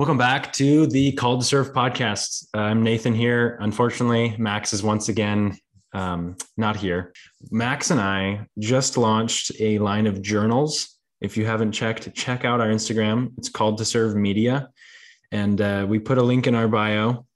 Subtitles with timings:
[0.00, 2.46] Welcome back to the Called to Serve podcast.
[2.54, 3.58] Uh, I'm Nathan here.
[3.60, 5.58] Unfortunately, Max is once again
[5.92, 7.12] um, not here.
[7.50, 10.96] Max and I just launched a line of journals.
[11.20, 13.32] If you haven't checked, check out our Instagram.
[13.36, 14.70] It's called to serve media.
[15.32, 17.26] And uh, we put a link in our bio.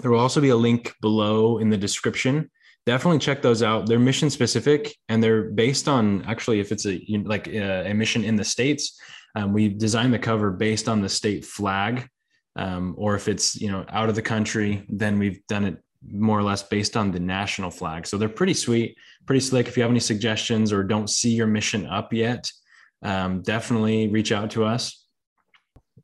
[0.00, 2.52] There will also be a link below in the description.
[2.86, 3.88] Definitely check those out.
[3.88, 8.22] They're mission specific and they're based on actually, if it's a like a, a mission
[8.22, 8.96] in the States,
[9.36, 12.08] um, we designed the cover based on the state flag.
[12.56, 15.76] Um, or if it's you know out of the country, then we've done it
[16.10, 18.06] more or less based on the national flag.
[18.06, 19.68] So they're pretty sweet, pretty slick.
[19.68, 22.50] If you have any suggestions or don't see your mission up yet,
[23.02, 25.04] um, definitely reach out to us.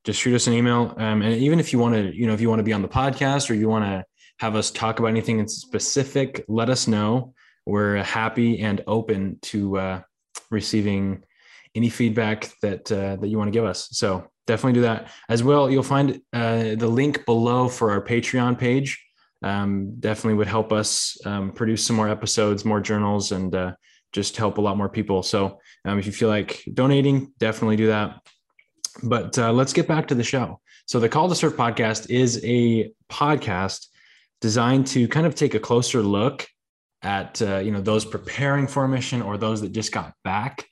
[0.05, 0.95] Just shoot us an email.
[0.99, 2.83] Um, and even if you want to, you know, if you want to be on
[2.83, 4.05] the podcast or you want to
[4.41, 7.33] have us talk about anything in specific, let us know.
[7.65, 10.01] We're happy and open to uh,
[10.51, 11.23] receiving
[11.75, 13.89] any feedback that uh, that you want to give us.
[13.93, 15.71] So definitely do that as well.
[15.71, 19.03] You'll find uh, the link below for our Patreon page
[19.43, 23.73] um, definitely would help us um, produce some more episodes, more journals, and uh,
[24.13, 25.23] just help a lot more people.
[25.23, 28.21] So um, if you feel like donating, definitely do that.
[29.03, 30.61] But uh, let's get back to the show.
[30.87, 33.87] So the Call to Serve podcast is a podcast
[34.41, 36.47] designed to kind of take a closer look
[37.03, 40.67] at uh, you know those preparing for a mission or those that just got back,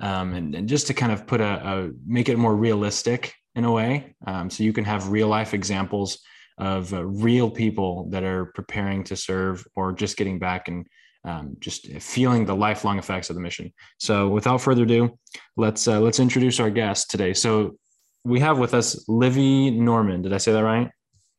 [0.00, 3.64] um, and, and, just to kind of put a, a, make it more realistic in
[3.64, 6.18] a way, um, so you can have real life examples
[6.58, 10.86] of uh, real people that are preparing to serve or just getting back and
[11.24, 13.72] um, just feeling the lifelong effects of the mission.
[13.98, 15.18] So, without further ado,
[15.56, 17.32] let's uh, let's introduce our guest today.
[17.32, 17.76] So,
[18.24, 20.22] we have with us Livy Norman.
[20.22, 20.90] Did I say that right?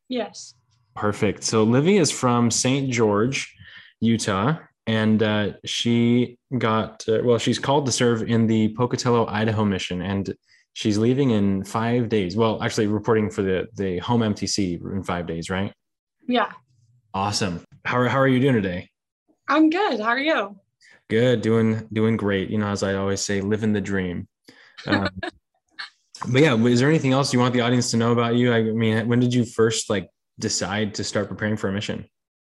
[0.10, 0.54] Yes.
[0.96, 1.44] Perfect.
[1.44, 2.92] So, Livy is from St.
[2.92, 3.54] George,
[4.00, 7.38] Utah, and uh, she got uh, well.
[7.38, 10.34] She's called to serve in the Pocatello, Idaho mission, and
[10.74, 12.36] she's leaving in five days.
[12.36, 15.74] Well, actually, reporting for the the home MTC in five days, right?
[16.28, 16.52] Yeah.
[17.14, 17.64] Awesome.
[17.86, 18.90] How are, how are you doing today?
[19.48, 20.00] I'm good.
[20.00, 20.58] How are you?
[21.10, 21.42] Good.
[21.42, 22.50] Doing doing great.
[22.50, 24.28] You know, as I always say, living the dream.
[24.86, 25.10] Um,
[26.28, 28.54] but yeah, is there anything else you want the audience to know about you?
[28.54, 32.06] I mean, when did you first like decide to start preparing for a mission?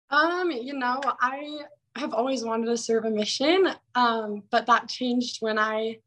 [0.09, 1.63] Um, you know, I
[1.95, 5.97] have always wanted to serve a mission, um, but that changed when I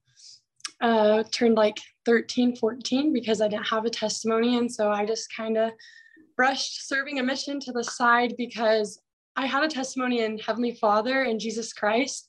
[0.80, 4.58] uh, turned like 13, 14 because I didn't have a testimony.
[4.58, 5.70] And so I just kind of
[6.36, 9.00] brushed serving a mission to the side because
[9.36, 12.26] I had a testimony in Heavenly Father and Jesus Christ,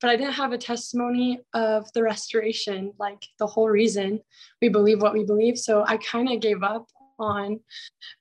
[0.00, 4.20] but I didn't have a testimony of the restoration, like the whole reason
[4.60, 5.58] we believe what we believe.
[5.58, 6.86] So I kind of gave up
[7.18, 7.60] on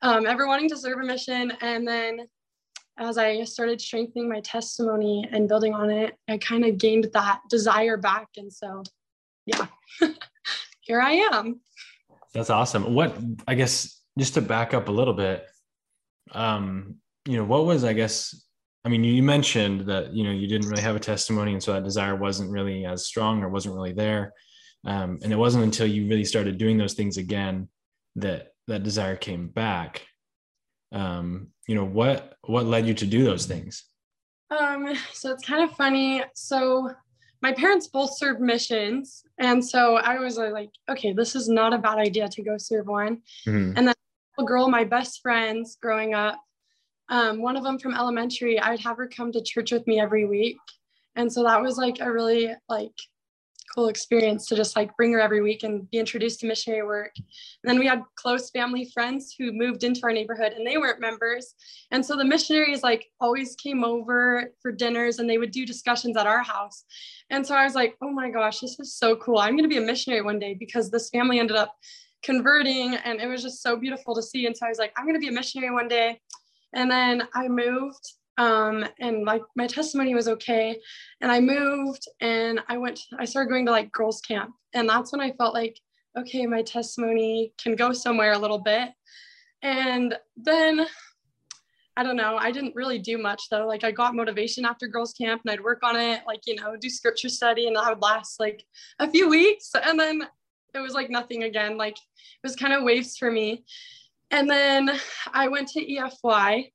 [0.01, 1.53] um, ever wanting to serve a mission.
[1.61, 2.27] And then
[2.97, 7.41] as I started strengthening my testimony and building on it, I kind of gained that
[7.50, 8.28] desire back.
[8.38, 8.84] And so
[9.46, 9.68] yeah,
[10.81, 11.62] here I am.
[12.34, 12.94] That's awesome.
[12.94, 15.46] What I guess just to back up a little bit,
[16.31, 18.35] um, you know, what was I guess
[18.84, 21.73] I mean, you mentioned that you know you didn't really have a testimony, and so
[21.73, 24.34] that desire wasn't really as strong or wasn't really there.
[24.85, 27.69] Um, and it wasn't until you really started doing those things again
[28.16, 30.06] that that desire came back.
[30.91, 33.85] Um, you know what what led you to do those things?
[34.50, 36.24] Um, so it's kind of funny.
[36.35, 36.91] So
[37.41, 39.24] my parents both served missions.
[39.40, 42.88] And so I was like, okay, this is not a bad idea to go serve
[42.88, 43.22] one.
[43.47, 43.78] Mm-hmm.
[43.78, 43.96] And then
[44.38, 46.40] a girl, my best friends growing up,
[47.09, 50.25] um, one of them from elementary, I'd have her come to church with me every
[50.25, 50.58] week.
[51.16, 52.94] And so that was like a really like
[53.73, 57.11] cool experience to just like bring her every week and be introduced to missionary work.
[57.17, 60.99] And then we had close family friends who moved into our neighborhood and they weren't
[60.99, 61.53] members.
[61.91, 66.17] And so the missionaries like always came over for dinners and they would do discussions
[66.17, 66.83] at our house.
[67.29, 69.37] And so I was like, oh my gosh, this is so cool.
[69.37, 71.75] I'm going to be a missionary one day because this family ended up
[72.23, 74.45] converting and it was just so beautiful to see.
[74.45, 76.19] And so I was like, I'm going to be a missionary one day.
[76.73, 80.77] And then I moved um, and like my testimony was okay.
[81.21, 84.53] And I moved and I went, I started going to like girls camp.
[84.73, 85.77] And that's when I felt like,
[86.17, 88.89] okay, my testimony can go somewhere a little bit.
[89.61, 90.85] And then
[91.97, 93.67] I don't know, I didn't really do much though.
[93.67, 96.75] Like I got motivation after girls camp and I'd work on it, like, you know,
[96.79, 98.63] do scripture study and that would last like
[98.99, 99.72] a few weeks.
[99.75, 100.23] And then
[100.73, 101.77] it was like nothing again.
[101.77, 103.66] Like it was kind of waves for me.
[104.31, 104.89] And then
[105.34, 106.72] I went to EFY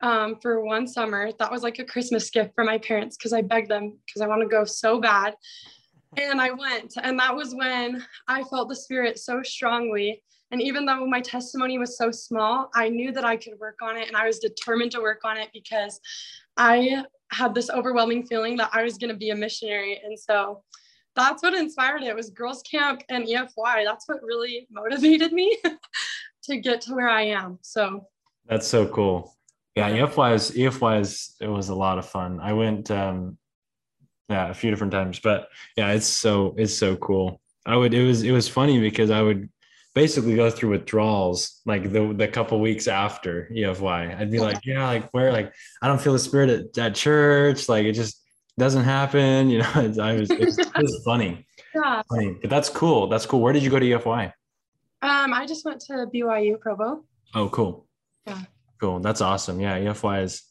[0.00, 1.30] um, for one summer.
[1.38, 4.26] That was like a Christmas gift for my parents because I begged them because I
[4.26, 5.34] want to go so bad.
[6.18, 10.22] And I went, and that was when I felt the Spirit so strongly.
[10.50, 13.98] And even though my testimony was so small, I knew that I could work on
[13.98, 16.00] it, and I was determined to work on it because
[16.56, 20.00] I had this overwhelming feeling that I was going to be a missionary.
[20.02, 20.62] And so
[21.14, 22.08] that's what inspired it.
[22.08, 23.84] it was girls camp and EFY.
[23.84, 25.58] That's what really motivated me
[26.44, 27.58] to get to where I am.
[27.62, 28.06] So
[28.46, 29.35] that's so cool.
[29.76, 32.40] Yeah, EFY is EFY is it was a lot of fun.
[32.40, 33.38] I went um
[34.28, 37.40] yeah, a few different times, but yeah, it's so it's so cool.
[37.66, 39.48] I would it was it was funny because I would
[39.94, 44.18] basically go through withdrawals like the the couple weeks after EFY.
[44.18, 45.52] I'd be like, yeah, like where like
[45.82, 48.22] I don't feel the spirit at, at church, like it just
[48.58, 49.70] doesn't happen, you know.
[49.74, 51.46] I was it was, it was funny.
[51.74, 52.02] Yeah.
[52.08, 52.36] Funny.
[52.40, 53.08] But that's cool.
[53.08, 53.40] That's cool.
[53.40, 54.32] Where did you go to EFY?
[55.02, 57.04] Um, I just went to BYU Provo.
[57.34, 57.86] Oh, cool.
[58.26, 58.40] Yeah.
[58.80, 59.00] Cool.
[59.00, 59.60] That's awesome.
[59.60, 60.42] Yeah, EFY is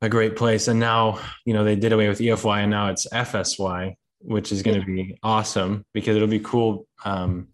[0.00, 0.68] a great place.
[0.68, 4.62] And now, you know, they did away with EFY and now it's FSY, which is
[4.62, 5.02] going to yeah.
[5.04, 6.86] be awesome because it'll be cool.
[7.04, 7.48] Um,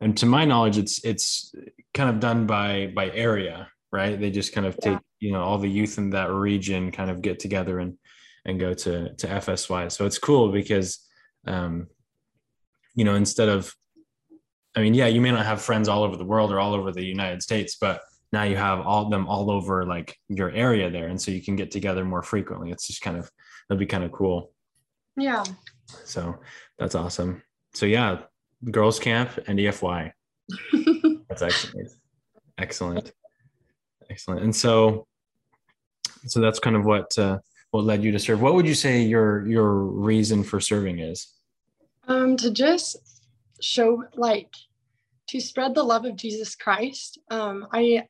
[0.00, 1.54] and to my knowledge, it's it's
[1.94, 4.18] kind of done by by area, right?
[4.18, 7.22] They just kind of take, you know, all the youth in that region kind of
[7.22, 7.96] get together and
[8.44, 9.92] and go to to FSY.
[9.92, 10.98] So it's cool because
[11.46, 11.86] um,
[12.94, 13.72] you know, instead of
[14.74, 16.90] I mean, yeah, you may not have friends all over the world or all over
[16.90, 18.00] the United States, but
[18.32, 21.56] now you have all them all over like your area there and so you can
[21.56, 22.70] get together more frequently.
[22.70, 23.30] It's just kind of
[23.68, 24.52] that'd be kind of cool.
[25.16, 25.44] Yeah.
[26.04, 26.38] So
[26.78, 27.42] that's awesome.
[27.74, 28.22] So yeah
[28.70, 30.12] girls camp and efy
[31.28, 31.90] that's excellent
[32.58, 33.12] excellent.
[34.10, 34.42] Excellent.
[34.42, 35.06] And so
[36.26, 37.38] so that's kind of what uh,
[37.70, 38.40] what led you to serve.
[38.40, 41.28] What would you say your your reason for serving is?
[42.08, 42.96] Um to just
[43.60, 44.50] show like
[45.28, 47.18] to spread the love of jesus christ.
[47.30, 48.06] Um i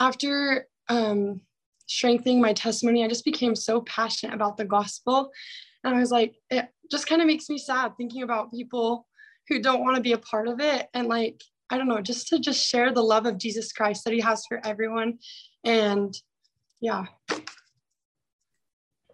[0.00, 1.40] after um,
[1.86, 5.30] strengthening my testimony, I just became so passionate about the gospel.
[5.82, 9.06] And I was like, it just kind of makes me sad thinking about people
[9.48, 10.88] who don't want to be a part of it.
[10.94, 14.14] And like, I don't know, just to just share the love of Jesus Christ that
[14.14, 15.18] he has for everyone.
[15.64, 16.14] And
[16.80, 17.04] yeah.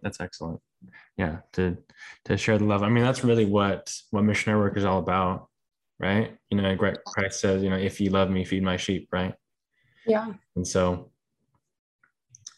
[0.02, 0.60] That's excellent.
[1.16, 1.76] Yeah, to
[2.24, 2.82] to share the love.
[2.82, 5.48] I mean, that's really what what missionary work is all about,
[5.98, 6.34] right?
[6.48, 9.34] You know, Christ says, you know, if you love me, feed my sheep, right?
[10.06, 10.32] Yeah.
[10.56, 11.11] And so,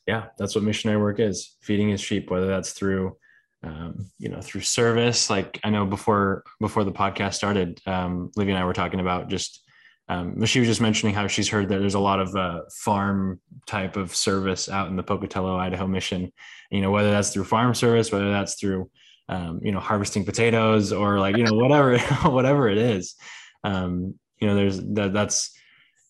[0.07, 3.17] yeah, that's what missionary work is feeding his sheep, whether that's through,
[3.63, 5.31] um, you know, through service.
[5.31, 9.29] Like I know before, before the podcast started, um, Livy and I were talking about
[9.29, 9.63] just,
[10.09, 13.41] um, she was just mentioning how she's heard that there's a lot of uh, farm
[13.67, 16.33] type of service out in the Pocatello, Idaho mission,
[16.71, 18.91] you know, whether that's through farm service, whether that's through,
[19.29, 21.99] um, you know, harvesting potatoes or like, you know, whatever,
[22.29, 23.15] whatever it is.
[23.63, 25.57] Um, you know, there's that, that's,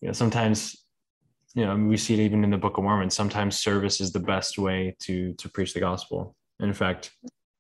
[0.01, 0.82] you know, sometimes
[1.55, 3.11] you know we see it even in the book of mormon.
[3.11, 6.35] Sometimes service is the best way to to preach the gospel.
[6.61, 7.13] And in fact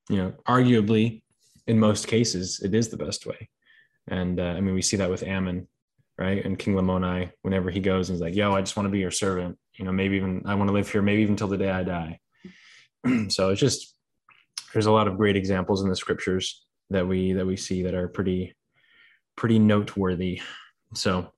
[0.09, 1.23] you know arguably
[1.67, 3.49] in most cases it is the best way.
[4.09, 5.69] And uh, i mean we see that with ammon
[6.19, 6.45] right?
[6.45, 9.11] And king lamoni whenever he goes and like yo i just want to be your
[9.11, 9.59] servant.
[9.75, 11.83] You know maybe even i want to live here maybe even till the day i
[11.83, 12.19] die.
[13.29, 13.97] So it's just
[14.73, 17.95] there's a lot of great examples in the scriptures that we that we see that
[17.95, 18.55] are pretty
[19.37, 20.41] pretty noteworthy.
[20.95, 21.33] So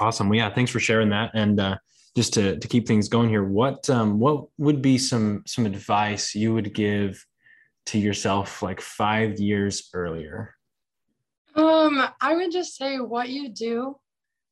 [0.00, 0.28] Awesome.
[0.28, 1.30] Well, yeah, thanks for sharing that.
[1.34, 1.76] And uh,
[2.16, 6.34] just to, to keep things going here, what um, what would be some some advice
[6.34, 7.24] you would give
[7.86, 10.54] to yourself like five years earlier?
[11.54, 13.96] Um, I would just say what you do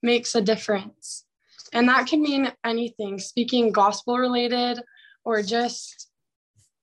[0.03, 1.25] makes a difference.
[1.73, 4.81] And that can mean anything, speaking gospel related
[5.25, 6.09] or just,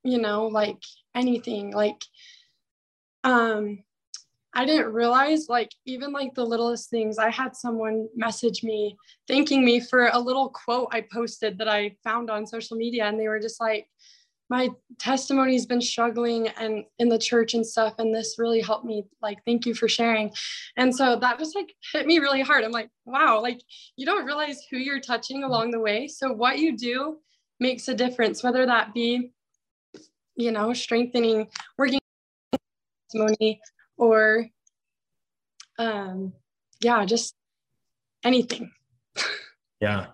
[0.04, 0.82] you know, like
[1.16, 1.72] anything.
[1.72, 2.02] Like
[3.24, 3.84] um
[4.56, 7.18] I didn't realize like even like the littlest things.
[7.18, 8.96] I had someone message me
[9.28, 13.19] thanking me for a little quote I posted that I found on social media and
[13.19, 13.88] they were just like
[14.50, 14.69] my
[15.00, 19.40] testimony's been struggling and in the church and stuff and this really helped me like
[19.45, 20.31] thank you for sharing.
[20.78, 22.64] And so that just like hit me really hard.
[22.64, 23.62] I'm like wow like
[23.97, 25.52] you don't realize who you're touching mm-hmm.
[25.52, 26.07] along the way.
[26.07, 27.18] So what you do
[27.59, 29.31] makes a difference whether that be
[30.38, 31.47] you know strengthening
[31.78, 32.00] working
[33.09, 33.59] testimony
[33.97, 34.47] or
[35.78, 36.33] um
[36.81, 37.35] yeah just
[38.23, 38.71] anything.
[39.80, 40.07] Yeah.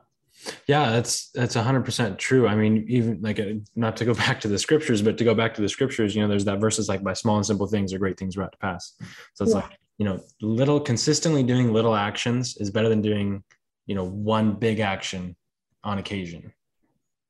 [0.68, 2.48] Yeah that's that's 100% true.
[2.48, 5.34] I mean even like uh, not to go back to the scriptures but to go
[5.34, 7.94] back to the scriptures you know there's that verses like by small and simple things
[7.94, 8.94] are great things brought to pass.
[9.34, 9.62] So it's yeah.
[9.62, 13.44] like you know little consistently doing little actions is better than doing
[13.86, 15.36] you know one big action
[15.84, 16.54] on occasion.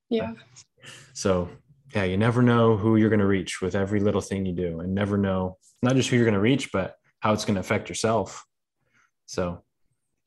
[0.09, 0.33] Yeah.
[1.13, 1.49] So
[1.93, 4.79] yeah you never know who you're going to reach with every little thing you do
[4.79, 7.61] and never know not just who you're going to reach, but how it's going to
[7.61, 8.45] affect yourself.
[9.25, 9.63] So,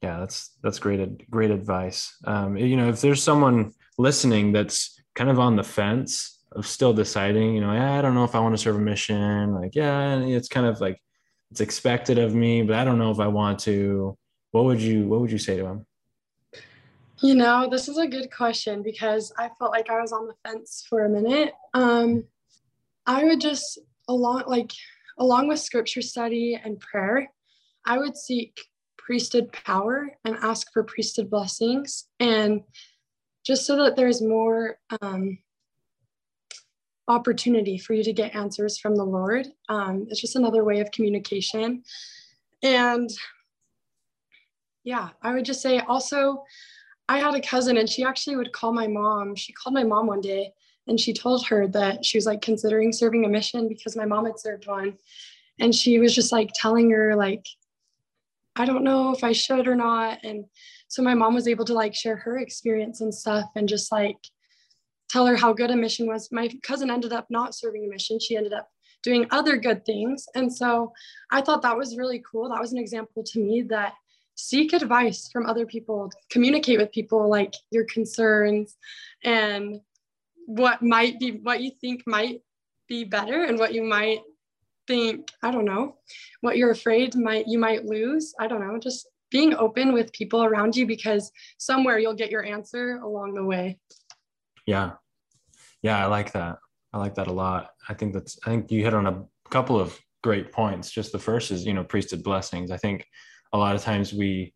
[0.02, 2.16] yeah, that's that's great great advice.
[2.25, 6.92] Um, you know, if there's someone listening that's kind of on the fence of still
[6.92, 9.54] deciding, you know, I don't know if I want to serve a mission.
[9.54, 11.00] Like, yeah, it's kind of like
[11.50, 14.16] it's expected of me, but I don't know if I want to.
[14.50, 15.87] What would you What would you say to him?
[17.23, 20.35] You know, this is a good question because I felt like I was on the
[20.44, 21.54] fence for a minute.
[21.73, 22.25] Um,
[23.06, 23.78] I would just
[24.09, 24.73] along like
[25.18, 27.30] along with scripture study and prayer,
[27.87, 28.61] I would seek
[28.99, 32.62] priesthood power and ask for priesthood blessings and
[33.44, 35.38] just so that there's more um,
[37.06, 39.47] opportunity for you to get answers from the Lord.
[39.68, 41.85] Um, it's just another way of communication.
[42.62, 43.11] And
[44.83, 46.44] yeah, I would just say also,
[47.09, 49.35] I had a cousin and she actually would call my mom.
[49.35, 50.53] She called my mom one day
[50.87, 54.27] and she told her that she was like considering serving a mission because my mom
[54.27, 54.95] had served one.
[55.59, 57.47] And she was just like telling her, like,
[58.57, 60.19] I don't know if I should or not.
[60.25, 60.47] And
[60.89, 64.17] so my mom was able to like share her experience and stuff and just like
[65.09, 66.29] tell her how good a mission was.
[66.33, 68.19] My cousin ended up not serving a mission.
[68.19, 68.69] She ended up
[69.03, 70.27] doing other good things.
[70.35, 70.93] And so
[71.31, 72.49] I thought that was really cool.
[72.49, 73.95] That was an example to me that
[74.35, 78.76] seek advice from other people, communicate with people like your concerns
[79.23, 79.81] and
[80.47, 82.41] what might be what you think might
[82.88, 84.21] be better and what you might
[84.87, 85.97] think, I don't know,
[86.41, 88.35] what you're afraid might you might lose.
[88.38, 92.45] I don't know, just being open with people around you because somewhere you'll get your
[92.45, 93.79] answer along the way.
[94.67, 94.93] Yeah.
[95.83, 96.59] Yeah, I like that.
[96.93, 97.71] I like that a lot.
[97.88, 100.91] I think that's I think you hit on a couple of great points.
[100.91, 102.71] Just the first is, you know, priesthood blessings.
[102.71, 103.07] I think
[103.55, 104.53] a lot of times we,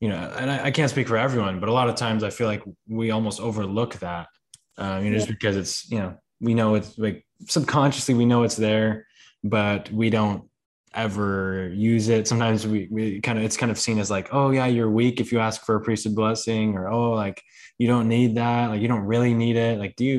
[0.00, 2.30] you know, and I, I can't speak for everyone, but a lot of times I
[2.30, 4.28] feel like we almost overlook that.
[4.76, 5.16] Uh, you know, yeah.
[5.16, 9.06] just because it's, you know, we know it's like subconsciously we know it's there,
[9.42, 10.44] but we don't
[10.92, 12.28] ever use it.
[12.28, 15.20] Sometimes we, we kind of it's kind of seen as like, oh yeah, you're weak
[15.20, 17.42] if you ask for a priesthood blessing, or oh like
[17.78, 19.78] you don't need that, like you don't really need it.
[19.78, 20.18] Like do you?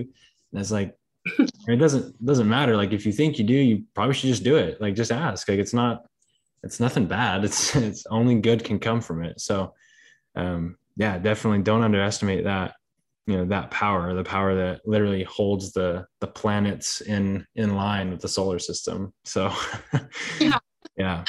[0.51, 0.96] And it's like
[1.67, 2.75] it doesn't doesn't matter.
[2.75, 4.82] Like if you think you do, you probably should just do it.
[4.82, 5.48] Like just ask.
[5.48, 6.05] Like it's not
[6.65, 7.45] it's nothing bad.
[7.45, 9.39] It's it's only good can come from it.
[9.39, 9.74] So
[10.36, 12.74] um yeah, definitely don't underestimate that
[13.27, 18.12] you know that power the power that literally holds the the planets in in line
[18.12, 19.13] with the solar system.
[19.24, 19.53] So
[20.39, 20.57] yeah.
[20.98, 21.24] yeah.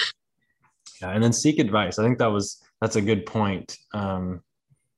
[1.01, 1.99] Yeah and then seek advice.
[1.99, 3.77] I think that was that's a good point.
[3.93, 4.43] Um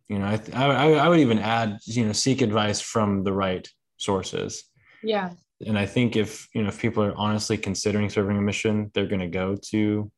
[0.08, 3.68] you know i i, I would even add you know seek advice from the right
[3.96, 4.64] sources.
[5.02, 5.30] Yeah.
[5.66, 9.12] And i think if you know if people are honestly considering serving a mission they're
[9.14, 10.10] going to go to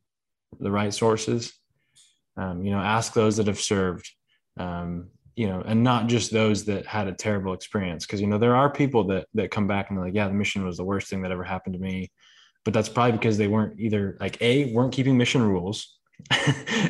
[0.59, 1.53] the right sources.
[2.37, 4.09] Um, you know ask those that have served
[4.59, 8.07] um, you know and not just those that had a terrible experience.
[8.07, 10.35] Because you know there are people that that come back and they're like yeah the
[10.35, 12.11] mission was the worst thing that ever happened to me.
[12.65, 15.99] But that's probably because they weren't either like a weren't keeping mission rules.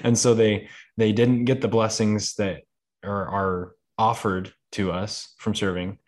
[0.02, 2.62] And so they they didn't get the blessings that
[3.04, 5.98] are, are offered to us from serving.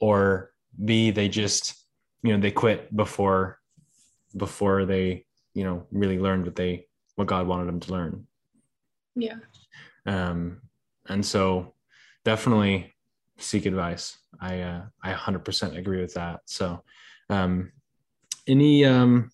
[0.00, 0.50] Or
[0.84, 1.74] b they just
[2.22, 3.60] you know they quit before
[4.36, 8.26] before they you know really learned what they what god wanted them to learn.
[9.14, 9.36] Yeah.
[10.06, 10.60] Um
[11.08, 11.74] and so
[12.24, 12.92] definitely
[13.38, 14.16] seek advice.
[14.40, 16.40] I uh, i 100% agree with that.
[16.46, 16.82] So
[17.30, 17.72] um
[18.46, 19.30] any um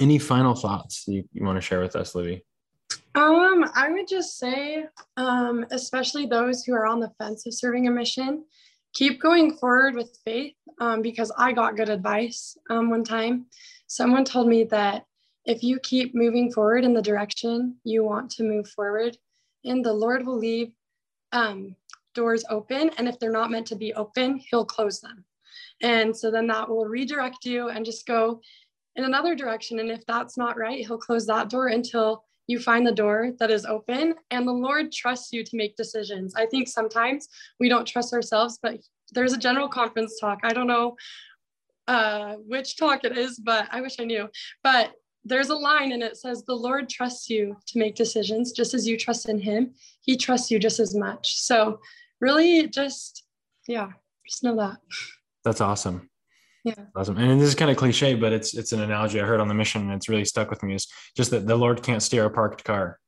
[0.00, 2.44] any final thoughts you, you want to share with us livy
[3.16, 4.84] um i would just say
[5.16, 8.44] um especially those who are on the fence of serving a mission
[8.94, 13.46] keep going forward with faith um, because i got good advice um, one time.
[13.86, 15.04] Someone told me that
[15.48, 19.16] if you keep moving forward in the direction you want to move forward
[19.64, 20.72] in the lord will leave
[21.32, 21.74] um,
[22.14, 25.24] doors open and if they're not meant to be open he'll close them
[25.82, 28.40] and so then that will redirect you and just go
[28.98, 29.78] in another direction.
[29.78, 33.50] And if that's not right, he'll close that door until you find the door that
[33.50, 34.14] is open.
[34.30, 36.34] And the Lord trusts you to make decisions.
[36.34, 37.28] I think sometimes
[37.60, 38.80] we don't trust ourselves, but
[39.12, 40.40] there's a general conference talk.
[40.42, 40.96] I don't know
[41.86, 44.28] uh, which talk it is, but I wish I knew.
[44.62, 44.92] But
[45.28, 48.86] there's a line and it says, The Lord trusts you to make decisions just as
[48.86, 49.74] you trust in Him.
[50.00, 51.36] He trusts you just as much.
[51.38, 51.80] So,
[52.20, 53.24] really, just,
[53.66, 53.90] yeah,
[54.26, 54.78] just know that.
[55.44, 56.10] That's awesome.
[56.64, 56.74] Yeah.
[56.94, 57.16] Awesome.
[57.16, 59.54] And this is kind of cliche, but it's it's an analogy I heard on the
[59.54, 62.30] mission and it's really stuck with me is just that the Lord can't steer a
[62.30, 62.98] parked car.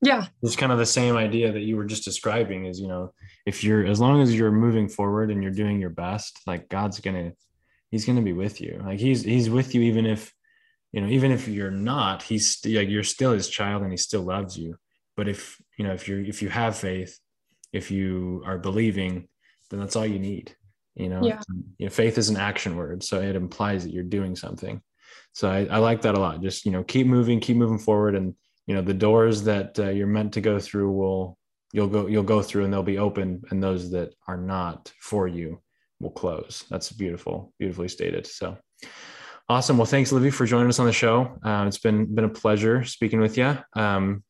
[0.00, 0.26] Yeah.
[0.42, 3.12] It's kind of the same idea that you were just describing is, you know,
[3.46, 7.00] if you're as long as you're moving forward and you're doing your best, like God's
[7.00, 7.32] gonna
[7.90, 8.80] he's gonna be with you.
[8.84, 10.32] Like he's he's with you even if
[10.94, 14.22] you know, even if you're not, he's like you're still his child and he still
[14.22, 14.76] loves you.
[15.16, 17.18] But if you know, if you're if you have faith,
[17.72, 19.28] if you are believing,
[19.70, 20.56] then that's all you need
[20.94, 21.40] you know, yeah.
[21.78, 24.80] you know faith is an action word so it implies that you're doing something.
[25.32, 26.40] So I, I, like that a lot.
[26.40, 28.34] Just you know keep moving keep moving forward and
[28.66, 31.36] you know the doors that uh, you're meant to go through will
[31.72, 35.26] you'll go you'll go through and they'll be open and those that are not for
[35.26, 35.60] you
[35.98, 36.64] will close.
[36.70, 38.26] That's beautiful beautifully stated.
[38.26, 38.56] So
[39.48, 39.78] awesome.
[39.78, 41.38] Well thanks livy for joining us on the show.
[41.42, 44.22] Uh, it's been been a pleasure speaking with you um,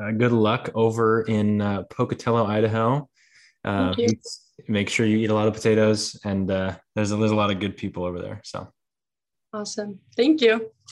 [0.00, 3.08] uh, good luck over in uh, pocatello idaho.
[3.64, 3.94] Uh,
[4.68, 7.50] make sure you eat a lot of potatoes and uh, there's a, there's a lot
[7.50, 8.68] of good people over there so.
[9.52, 9.98] Awesome.
[10.16, 10.70] Thank you